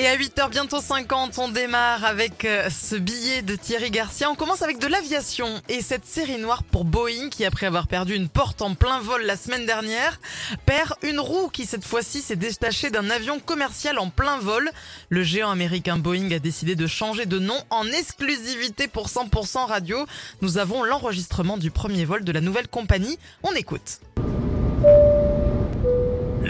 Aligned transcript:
Et 0.00 0.06
à 0.06 0.16
8h 0.16 0.50
bientôt 0.50 0.80
50, 0.80 1.38
on 1.38 1.48
démarre 1.48 2.04
avec 2.04 2.44
euh, 2.44 2.70
ce 2.70 2.94
billet 2.94 3.42
de 3.42 3.56
Thierry 3.56 3.90
Garcia. 3.90 4.30
On 4.30 4.36
commence 4.36 4.62
avec 4.62 4.78
de 4.78 4.86
l'aviation 4.86 5.60
et 5.68 5.82
cette 5.82 6.06
série 6.06 6.38
noire 6.38 6.62
pour 6.62 6.84
Boeing 6.84 7.30
qui, 7.30 7.44
après 7.44 7.66
avoir 7.66 7.88
perdu 7.88 8.14
une 8.14 8.28
porte 8.28 8.62
en 8.62 8.76
plein 8.76 9.00
vol 9.00 9.24
la 9.24 9.36
semaine 9.36 9.66
dernière, 9.66 10.20
perd 10.66 10.94
une 11.02 11.18
roue 11.18 11.48
qui 11.48 11.66
cette 11.66 11.84
fois-ci 11.84 12.20
s'est 12.22 12.36
détachée 12.36 12.90
d'un 12.90 13.10
avion 13.10 13.40
commercial 13.40 13.98
en 13.98 14.08
plein 14.08 14.38
vol. 14.38 14.70
Le 15.08 15.24
géant 15.24 15.50
américain 15.50 15.96
Boeing 15.96 16.30
a 16.30 16.38
décidé 16.38 16.76
de 16.76 16.86
changer 16.86 17.26
de 17.26 17.40
nom 17.40 17.60
en 17.70 17.84
exclusivité 17.88 18.86
pour 18.86 19.08
100% 19.08 19.66
radio. 19.66 20.06
Nous 20.42 20.58
avons 20.58 20.84
l'enregistrement 20.84 21.56
du 21.56 21.72
premier 21.72 22.04
vol 22.04 22.22
de 22.22 22.30
la 22.30 22.40
nouvelle 22.40 22.68
compagnie. 22.68 23.18
On 23.42 23.50
écoute. 23.50 23.98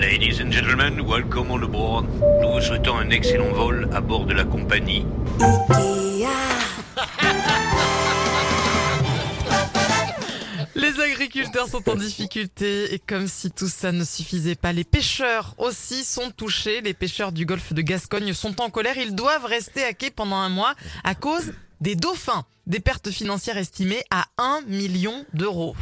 Ladies 0.01 0.41
and 0.41 0.53
gentlemen, 0.53 1.01
welcome 1.01 1.51
on 1.51 1.59
board. 1.67 2.07
Nous 2.41 2.53
vous 2.53 2.61
souhaitons 2.61 2.99
un 2.99 3.11
excellent 3.11 3.53
vol 3.53 3.89
à 3.93 4.01
bord 4.01 4.27
de 4.27 4.33
la 4.33 4.45
compagnie. 4.45 5.05
Les 10.77 11.01
agriculteurs 11.01 11.67
sont 11.67 11.91
en 11.91 11.97
difficulté 11.97 12.95
et 12.95 13.01
comme 13.01 13.27
si 13.27 13.51
tout 13.51 13.67
ça 13.67 13.91
ne 13.91 14.05
suffisait 14.05 14.55
pas, 14.55 14.73
les 14.73 14.85
pêcheurs 14.85 15.57
aussi 15.59 16.05
sont 16.05 16.31
touchés. 16.31 16.81
Les 16.81 16.95
pêcheurs 16.95 17.33
du 17.33 17.45
golfe 17.45 17.73
de 17.73 17.83
Gascogne 17.83 18.33
sont 18.35 18.61
en 18.61 18.71
colère. 18.71 18.97
Ils 18.99 19.17
doivent 19.17 19.47
rester 19.47 19.83
à 19.83 19.95
quai 19.95 20.13
pendant 20.13 20.37
un 20.37 20.49
mois 20.49 20.77
à 21.03 21.17
cause 21.17 21.55
des 21.81 21.97
dauphins. 21.97 22.45
Des 22.69 22.79
pertes 22.79 23.11
financières 23.11 23.59
estimées 23.59 24.05
à 24.13 24.27
1 24.39 24.61
million 24.69 25.27
d'euros. 25.35 25.75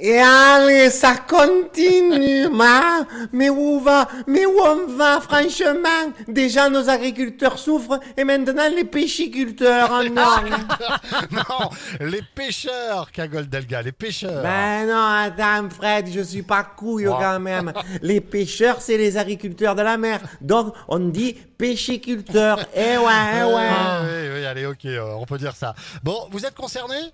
Et 0.00 0.18
allez, 0.18 0.90
ça 0.90 1.16
continue, 1.16 2.48
ma. 2.48 3.00
Mais 3.32 3.50
où 3.50 3.80
va 3.80 4.06
Mais 4.26 4.46
où 4.46 4.58
on 4.60 4.86
va, 4.96 5.20
franchement? 5.20 6.12
Déjà, 6.26 6.68
nos 6.68 6.88
agriculteurs 6.88 7.58
souffrent, 7.58 7.98
et 8.16 8.24
maintenant, 8.24 8.68
les 8.74 8.84
pêchiculteurs, 8.84 10.04
non 10.04 10.22
non, 11.32 11.70
les 12.00 12.22
pêcheurs, 12.22 13.10
Cagole 13.12 13.48
Delga, 13.48 13.82
les 13.82 13.92
pêcheurs. 13.92 14.42
Ben 14.42 14.86
non, 14.86 15.06
attends, 15.06 15.68
Fred, 15.70 16.08
je 16.12 16.20
suis 16.20 16.42
pas 16.42 16.62
couille 16.62 17.06
quand 17.06 17.40
même. 17.40 17.72
Les 18.02 18.20
pêcheurs, 18.20 18.80
c'est 18.80 18.96
les 18.96 19.16
agriculteurs 19.16 19.74
de 19.74 19.82
la 19.82 19.96
mer. 19.96 20.20
Donc, 20.40 20.74
on 20.88 20.98
dit 20.98 21.34
pêchiculteurs. 21.34 22.60
Eh 22.74 22.96
ouais, 22.98 23.40
eh 23.40 23.44
ouais. 23.54 23.68
Ah, 23.70 24.02
oui, 24.04 24.28
oui, 24.34 24.44
allez, 24.44 24.66
ok, 24.66 24.84
euh, 24.86 25.14
on 25.18 25.26
peut 25.26 25.38
dire 25.38 25.56
ça. 25.56 25.74
Bon, 26.02 26.28
vous 26.30 26.44
êtes 26.44 26.54
concernés? 26.54 27.12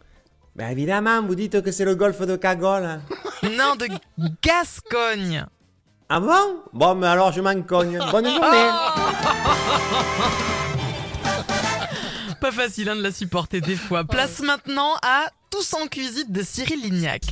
Ben 0.57 0.69
évidemment, 0.71 1.21
vous 1.23 1.35
dites 1.35 1.61
que 1.63 1.73
c'est 1.73 1.85
le 1.85 1.97
golfe 1.97 2.21
de 2.23 2.37
Cagole. 2.37 2.85
hein. 2.85 3.01
Non, 3.59 3.75
de 3.77 3.87
Gascogne. 4.43 5.45
Ah 6.09 6.21
bon? 6.21 6.61
Bon, 6.73 6.95
mais 6.95 7.07
alors 7.09 7.33
je 7.33 7.41
m'en 7.41 7.61
cogne. 7.63 7.99
Bonne 8.11 8.27
journée. 8.27 8.41
Pas 12.41 12.53
facile 12.53 12.89
hein, 12.91 12.97
de 12.97 13.03
la 13.03 13.11
supporter 13.13 13.61
des 13.61 13.77
fois. 13.77 14.05
Place 14.05 14.41
maintenant 14.41 14.95
à 15.03 15.27
Tous 15.51 15.75
en 15.75 15.87
cuisine 15.89 16.31
de 16.31 16.43
Cyril 16.43 16.81
Lignac. 16.83 17.23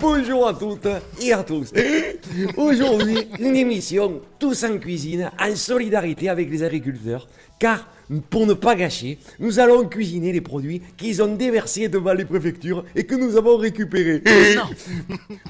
Bonjour 0.00 0.48
à 0.48 0.54
toutes 0.54 0.88
et 1.20 1.32
à 1.32 1.42
tous. 1.44 1.70
Aujourd'hui, 2.56 3.28
une 3.38 3.54
émission 3.56 4.22
tous 4.38 4.64
en 4.64 4.78
cuisine, 4.78 5.30
en 5.38 5.54
solidarité 5.54 6.30
avec 6.30 6.48
les 6.50 6.62
agriculteurs. 6.62 7.28
Car, 7.60 7.86
pour 8.30 8.46
ne 8.46 8.54
pas 8.54 8.74
gâcher, 8.74 9.18
nous 9.38 9.60
allons 9.60 9.86
cuisiner 9.86 10.32
les 10.32 10.40
produits 10.40 10.80
qu'ils 10.96 11.22
ont 11.22 11.36
déversés 11.36 11.88
devant 11.88 12.14
les 12.14 12.24
préfectures 12.24 12.86
et 12.96 13.04
que 13.04 13.14
nous 13.14 13.36
avons 13.36 13.58
récupérés. 13.58 14.22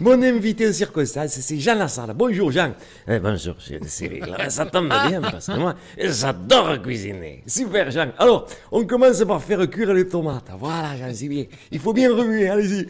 Mon 0.01 0.21
invité 0.21 0.69
en 0.69 0.73
circonstance, 0.73 1.39
c'est 1.41 1.59
Jean 1.59 1.77
Lassalle. 1.77 2.13
Bonjour 2.17 2.51
Jean. 2.51 2.73
Eh, 3.07 3.21
bonjour, 3.21 3.55
Cyril. 3.87 4.27
Ça 4.49 4.67
tombe 4.67 4.89
bien 5.09 5.21
parce 5.23 5.47
que 5.47 5.57
moi, 5.57 5.77
j'adore 5.97 6.83
cuisiner. 6.83 7.45
Super 7.47 7.93
Jean. 7.93 8.09
Alors, 8.19 8.49
on 8.73 8.85
commence 8.85 9.25
par 9.25 9.41
faire 9.41 9.71
cuire 9.71 9.95
les 9.95 10.09
tomates. 10.09 10.51
Voilà, 10.59 10.97
Jean, 10.97 11.15
c'est 11.15 11.29
bien. 11.29 11.45
Il 11.71 11.79
faut 11.79 11.93
bien 11.93 12.13
remuer, 12.13 12.49
allez-y. 12.49 12.89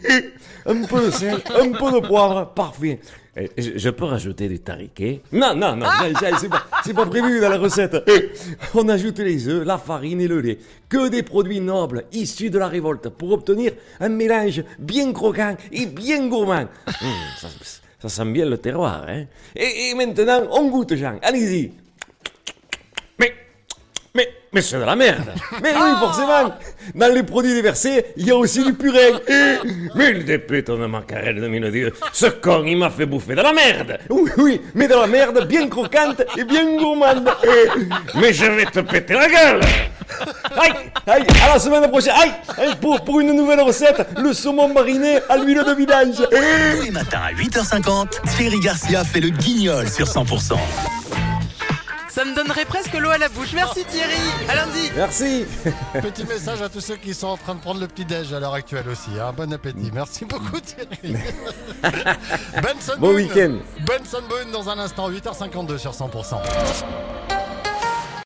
Un 0.65 0.81
peu 0.81 1.05
de 1.05 1.11
sel, 1.11 1.35
un 1.35 1.71
peu 1.73 1.91
de 1.91 2.07
poivre, 2.07 2.51
parfait. 2.55 2.99
Eh, 3.37 3.49
Je, 3.57 3.71
je 3.77 3.89
peux 3.89 4.03
rajouter 4.05 4.49
du 4.49 4.59
tariquet 4.59 5.21
Non, 5.31 5.55
non, 5.55 5.75
non, 5.77 5.85
c'est 6.39 6.49
pas, 6.49 6.63
c'est 6.83 6.93
pas 6.93 7.05
prévu 7.05 7.39
dans 7.39 7.49
la 7.49 7.57
recette. 7.57 7.95
Eh, 8.07 8.29
On 8.75 8.87
ajoute 8.89 9.19
les 9.19 9.47
œufs, 9.47 9.65
la 9.65 9.77
farine 9.77 10.19
et 10.21 10.27
le 10.27 10.41
lait. 10.41 10.57
Que 10.89 11.07
des 11.07 11.23
produits 11.23 11.61
nobles 11.61 12.03
issus 12.11 12.49
de 12.49 12.59
la 12.59 12.67
révolte 12.67 13.07
pour 13.09 13.31
obtenir 13.31 13.71
un 14.01 14.09
mélange 14.09 14.63
bien 14.79 15.13
croquant 15.13 15.55
et 15.71 15.85
bien 15.85 16.27
gourmand. 16.27 16.65
Hum, 16.87 17.07
ça, 17.37 17.47
ça 18.01 18.09
sent 18.09 18.25
bien 18.31 18.45
le 18.45 18.57
terroir, 18.57 19.05
hein? 19.07 19.23
Et, 19.55 19.89
et 19.91 19.95
maintenant, 19.95 20.41
on 20.51 20.67
goûte, 20.69 20.95
Jean. 20.95 21.17
Allez-y. 21.21 21.71
Mais, 24.13 24.27
mais, 24.51 24.61
c'est 24.61 24.77
de 24.77 24.83
la 24.83 24.95
merde. 24.95 25.33
Mais 25.63 25.71
oui, 25.73 25.89
forcément. 25.99 26.53
Dans 26.93 27.13
les 27.13 27.23
produits 27.23 27.53
déversés, 27.53 28.07
il 28.17 28.27
y 28.27 28.31
a 28.31 28.35
aussi 28.35 28.63
du 28.63 28.73
purée. 28.73 29.13
Mais 29.95 30.11
il 30.11 30.25
députe 30.25 30.67
de 30.67 30.85
macarel 30.85 31.39
de 31.39 31.69
Dieu. 31.69 31.93
Ce 32.11 32.25
con, 32.25 32.65
il 32.65 32.77
m'a 32.77 32.89
fait 32.89 33.05
bouffer 33.05 33.35
de 33.35 33.41
la 33.41 33.53
merde. 33.53 33.99
Oui, 34.09 34.29
oui, 34.37 34.61
mais 34.75 34.89
de 34.89 34.95
la 34.95 35.07
merde 35.07 35.47
bien 35.47 35.69
croquante 35.69 36.23
et 36.37 36.43
bien 36.43 36.77
gourmande. 36.77 37.29
Mais 38.15 38.33
je 38.33 38.45
vais 38.45 38.65
te 38.65 38.81
péter 38.81 39.13
la 39.13 39.29
gueule. 39.29 39.61
Aïe, 40.57 40.73
aïe, 41.07 41.27
à 41.43 41.53
la 41.53 41.59
semaine 41.59 41.87
prochaine. 41.89 42.13
Aïe, 42.17 42.33
aïe, 42.57 42.75
pour, 42.81 43.01
pour 43.05 43.21
une 43.21 43.33
nouvelle 43.33 43.61
recette, 43.61 44.05
le 44.17 44.33
saumon 44.33 44.67
mariné 44.73 45.19
à 45.29 45.37
l'huile 45.37 45.63
de 45.65 45.73
vidange. 45.73 46.17
Tous 46.17 46.83
les 46.83 46.91
matins 46.91 47.21
à 47.29 47.33
8h50, 47.33 48.35
Thierry 48.35 48.59
Garcia 48.59 49.05
fait 49.05 49.21
le 49.21 49.29
guignol 49.29 49.87
sur 49.87 50.05
100%. 50.05 50.57
Ça 52.11 52.25
me 52.25 52.35
donnerait 52.35 52.65
presque 52.65 52.93
l'eau 52.93 53.09
à 53.09 53.17
la 53.17 53.29
bouche. 53.29 53.53
Merci 53.53 53.85
Thierry. 53.85 54.19
À 54.49 54.55
lundi. 54.55 54.91
Merci. 54.95 55.45
Petit 56.01 56.25
message 56.25 56.61
à 56.61 56.67
tous 56.67 56.81
ceux 56.81 56.97
qui 56.97 57.13
sont 57.13 57.27
en 57.27 57.37
train 57.37 57.55
de 57.55 57.61
prendre 57.61 57.79
le 57.79 57.87
petit-déj 57.87 58.33
à 58.33 58.39
l'heure 58.41 58.53
actuelle 58.53 58.89
aussi. 58.89 59.11
hein. 59.17 59.31
Bon 59.35 59.51
appétit. 59.53 59.91
Merci 59.93 60.25
beaucoup 60.25 60.59
Thierry. 60.59 61.15
Benson 62.61 62.93
Bon 62.99 63.13
week-end. 63.15 63.59
Benson 63.87 64.23
Boone 64.27 64.51
dans 64.51 64.69
un 64.69 64.77
instant, 64.79 65.09
8h52 65.09 65.77
sur 65.77 65.91
100%. 65.91 66.41